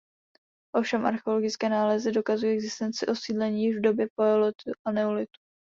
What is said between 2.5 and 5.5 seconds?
existenci osídlení již v době paleolitu a neolitu.